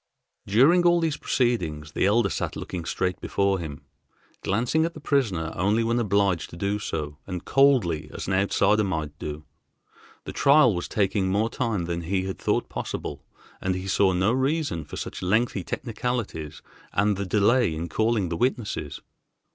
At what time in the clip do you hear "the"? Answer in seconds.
1.91-2.07, 4.95-4.99, 10.23-10.33, 17.15-17.23, 18.29-18.37